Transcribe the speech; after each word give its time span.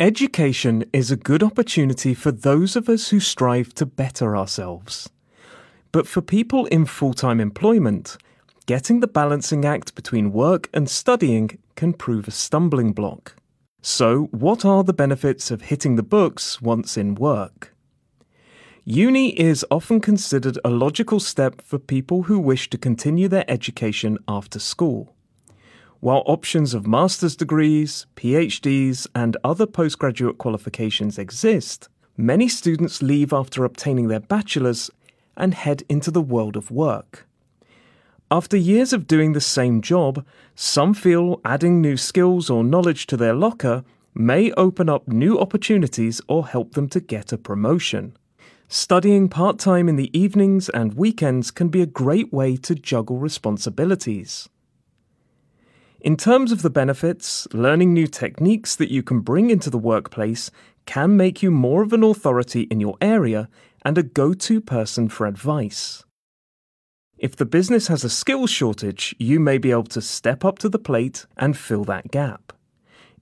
Education 0.00 0.82
is 0.94 1.10
a 1.10 1.16
good 1.16 1.42
opportunity 1.42 2.14
for 2.14 2.32
those 2.32 2.74
of 2.74 2.88
us 2.88 3.10
who 3.10 3.20
strive 3.20 3.74
to 3.74 3.84
better 3.84 4.34
ourselves. 4.34 5.10
But 5.92 6.06
for 6.06 6.22
people 6.22 6.64
in 6.64 6.86
full 6.86 7.12
time 7.12 7.38
employment, 7.38 8.16
getting 8.64 9.00
the 9.00 9.06
balancing 9.06 9.66
act 9.66 9.94
between 9.94 10.32
work 10.32 10.70
and 10.72 10.88
studying 10.88 11.58
can 11.76 11.92
prove 11.92 12.26
a 12.26 12.30
stumbling 12.30 12.94
block. 12.94 13.36
So, 13.82 14.28
what 14.30 14.64
are 14.64 14.82
the 14.84 14.94
benefits 14.94 15.50
of 15.50 15.60
hitting 15.60 15.96
the 15.96 16.02
books 16.02 16.62
once 16.62 16.96
in 16.96 17.14
work? 17.14 17.74
Uni 18.86 19.38
is 19.38 19.66
often 19.70 20.00
considered 20.00 20.58
a 20.64 20.70
logical 20.70 21.20
step 21.20 21.60
for 21.60 21.78
people 21.78 22.22
who 22.22 22.38
wish 22.38 22.70
to 22.70 22.78
continue 22.78 23.28
their 23.28 23.44
education 23.50 24.16
after 24.26 24.58
school. 24.58 25.14
While 26.00 26.22
options 26.24 26.72
of 26.72 26.86
master's 26.86 27.36
degrees, 27.36 28.06
PhDs, 28.16 29.06
and 29.14 29.36
other 29.44 29.66
postgraduate 29.66 30.38
qualifications 30.38 31.18
exist, 31.18 31.90
many 32.16 32.48
students 32.48 33.02
leave 33.02 33.34
after 33.34 33.66
obtaining 33.66 34.08
their 34.08 34.20
bachelor's 34.20 34.90
and 35.36 35.52
head 35.52 35.82
into 35.90 36.10
the 36.10 36.22
world 36.22 36.56
of 36.56 36.70
work. 36.70 37.28
After 38.30 38.56
years 38.56 38.94
of 38.94 39.06
doing 39.06 39.34
the 39.34 39.42
same 39.42 39.82
job, 39.82 40.24
some 40.54 40.94
feel 40.94 41.38
adding 41.44 41.82
new 41.82 41.98
skills 41.98 42.48
or 42.48 42.64
knowledge 42.64 43.06
to 43.08 43.18
their 43.18 43.34
locker 43.34 43.84
may 44.14 44.52
open 44.52 44.88
up 44.88 45.06
new 45.06 45.38
opportunities 45.38 46.22
or 46.28 46.46
help 46.46 46.72
them 46.72 46.88
to 46.88 47.00
get 47.00 47.30
a 47.30 47.36
promotion. 47.36 48.16
Studying 48.68 49.28
part 49.28 49.58
time 49.58 49.86
in 49.86 49.96
the 49.96 50.16
evenings 50.18 50.70
and 50.70 50.94
weekends 50.94 51.50
can 51.50 51.68
be 51.68 51.82
a 51.82 51.86
great 51.86 52.32
way 52.32 52.56
to 52.56 52.74
juggle 52.74 53.18
responsibilities. 53.18 54.48
In 56.02 56.16
terms 56.16 56.50
of 56.50 56.62
the 56.62 56.70
benefits, 56.70 57.46
learning 57.52 57.92
new 57.92 58.06
techniques 58.06 58.74
that 58.76 58.90
you 58.90 59.02
can 59.02 59.20
bring 59.20 59.50
into 59.50 59.68
the 59.68 59.76
workplace 59.76 60.50
can 60.86 61.14
make 61.14 61.42
you 61.42 61.50
more 61.50 61.82
of 61.82 61.92
an 61.92 62.02
authority 62.02 62.62
in 62.62 62.80
your 62.80 62.96
area 63.02 63.50
and 63.84 63.98
a 63.98 64.02
go 64.02 64.32
to 64.32 64.62
person 64.62 65.10
for 65.10 65.26
advice. 65.26 66.02
If 67.18 67.36
the 67.36 67.44
business 67.44 67.88
has 67.88 68.02
a 68.02 68.08
skills 68.08 68.48
shortage, 68.48 69.14
you 69.18 69.38
may 69.40 69.58
be 69.58 69.72
able 69.72 69.84
to 69.84 70.00
step 70.00 70.42
up 70.42 70.58
to 70.60 70.70
the 70.70 70.78
plate 70.78 71.26
and 71.36 71.54
fill 71.54 71.84
that 71.84 72.10
gap. 72.10 72.54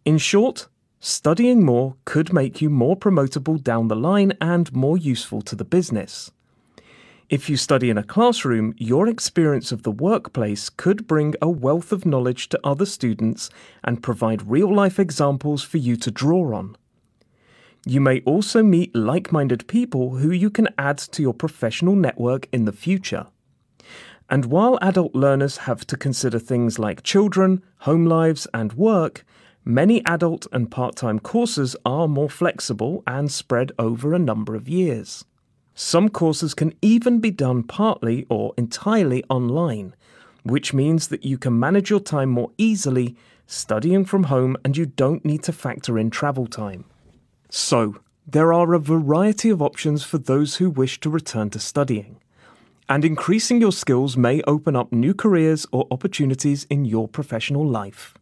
In 0.04 0.16
short, 0.16 0.68
studying 1.00 1.64
more 1.64 1.96
could 2.04 2.32
make 2.32 2.62
you 2.62 2.70
more 2.70 2.96
promotable 2.96 3.60
down 3.60 3.88
the 3.88 3.96
line 3.96 4.34
and 4.40 4.72
more 4.72 4.96
useful 4.96 5.42
to 5.42 5.56
the 5.56 5.64
business. 5.64 6.30
If 7.30 7.50
you 7.50 7.58
study 7.58 7.90
in 7.90 7.98
a 7.98 8.02
classroom, 8.02 8.72
your 8.78 9.06
experience 9.06 9.70
of 9.70 9.82
the 9.82 9.90
workplace 9.90 10.70
could 10.70 11.06
bring 11.06 11.34
a 11.42 11.50
wealth 11.50 11.92
of 11.92 12.06
knowledge 12.06 12.48
to 12.48 12.60
other 12.64 12.86
students 12.86 13.50
and 13.84 14.02
provide 14.02 14.48
real 14.48 14.74
life 14.74 14.98
examples 14.98 15.62
for 15.62 15.76
you 15.76 15.96
to 15.96 16.10
draw 16.10 16.54
on. 16.56 16.74
You 17.84 18.00
may 18.00 18.20
also 18.20 18.62
meet 18.62 18.96
like 18.96 19.30
minded 19.30 19.68
people 19.68 20.16
who 20.16 20.30
you 20.30 20.48
can 20.48 20.68
add 20.78 20.96
to 20.96 21.20
your 21.20 21.34
professional 21.34 21.94
network 21.94 22.48
in 22.50 22.64
the 22.64 22.72
future. 22.72 23.26
And 24.30 24.46
while 24.46 24.78
adult 24.80 25.14
learners 25.14 25.58
have 25.58 25.86
to 25.88 25.98
consider 25.98 26.38
things 26.38 26.78
like 26.78 27.02
children, 27.02 27.62
home 27.80 28.06
lives, 28.06 28.46
and 28.54 28.72
work, 28.72 29.22
many 29.66 30.02
adult 30.06 30.46
and 30.50 30.70
part 30.70 30.96
time 30.96 31.18
courses 31.18 31.76
are 31.84 32.08
more 32.08 32.30
flexible 32.30 33.02
and 33.06 33.30
spread 33.30 33.72
over 33.78 34.14
a 34.14 34.18
number 34.18 34.54
of 34.54 34.66
years. 34.66 35.26
Some 35.80 36.08
courses 36.08 36.54
can 36.54 36.74
even 36.82 37.20
be 37.20 37.30
done 37.30 37.62
partly 37.62 38.26
or 38.28 38.52
entirely 38.56 39.22
online, 39.30 39.94
which 40.42 40.74
means 40.74 41.06
that 41.06 41.24
you 41.24 41.38
can 41.38 41.56
manage 41.56 41.88
your 41.88 42.00
time 42.00 42.30
more 42.30 42.50
easily 42.58 43.14
studying 43.46 44.04
from 44.04 44.24
home 44.24 44.56
and 44.64 44.76
you 44.76 44.86
don't 44.86 45.24
need 45.24 45.44
to 45.44 45.52
factor 45.52 45.96
in 45.96 46.10
travel 46.10 46.48
time. 46.48 46.84
So, 47.48 48.00
there 48.26 48.52
are 48.52 48.74
a 48.74 48.80
variety 48.80 49.50
of 49.50 49.62
options 49.62 50.02
for 50.02 50.18
those 50.18 50.56
who 50.56 50.68
wish 50.68 50.98
to 50.98 51.10
return 51.10 51.48
to 51.50 51.60
studying. 51.60 52.18
And 52.88 53.04
increasing 53.04 53.60
your 53.60 53.70
skills 53.70 54.16
may 54.16 54.42
open 54.48 54.74
up 54.74 54.91
new 54.92 55.14
careers 55.14 55.64
or 55.70 55.86
opportunities 55.92 56.64
in 56.69 56.86
your 56.86 57.06
professional 57.06 57.64
life. 57.64 58.14